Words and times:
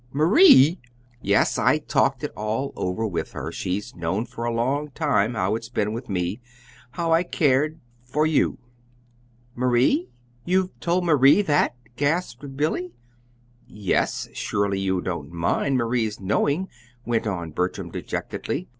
"MARIE!" 0.11 0.79
"Yes. 1.21 1.59
I 1.59 1.77
talked 1.77 2.23
it 2.23 2.33
all 2.35 2.73
over 2.75 3.05
with 3.05 3.33
her. 3.33 3.51
She's 3.51 3.95
known 3.95 4.25
for 4.25 4.45
a 4.45 4.51
long 4.51 4.89
time 4.95 5.35
how 5.35 5.53
it's 5.53 5.69
been 5.69 5.93
with 5.93 6.09
me; 6.09 6.41
how 6.93 7.11
I 7.13 7.21
cared 7.21 7.79
for 8.03 8.25
you." 8.25 8.57
"Marie! 9.53 10.09
You've 10.43 10.71
told 10.79 11.05
Marie 11.05 11.43
that?" 11.43 11.75
gasped 11.97 12.57
Billy. 12.57 12.95
"Yes. 13.67 14.27
Surely 14.33 14.79
you 14.79 15.01
don't 15.01 15.31
mind 15.31 15.77
Marie's 15.77 16.19
knowing," 16.19 16.67
went 17.05 17.27
on 17.27 17.51
Bertram, 17.51 17.91
dejectedly. 17.91 18.69